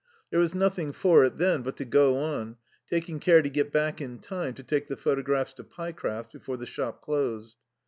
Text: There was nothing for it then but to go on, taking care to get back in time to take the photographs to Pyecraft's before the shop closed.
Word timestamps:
There 0.31 0.39
was 0.39 0.55
nothing 0.55 0.93
for 0.93 1.23
it 1.25 1.37
then 1.37 1.61
but 1.61 1.77
to 1.77 1.85
go 1.85 2.17
on, 2.17 2.57
taking 2.89 3.19
care 3.19 3.43
to 3.43 3.49
get 3.51 3.71
back 3.71 4.01
in 4.01 4.17
time 4.17 4.55
to 4.55 4.63
take 4.63 4.87
the 4.87 4.97
photographs 4.97 5.53
to 5.53 5.63
Pyecraft's 5.63 6.33
before 6.33 6.57
the 6.57 6.65
shop 6.65 7.03
closed. 7.03 7.55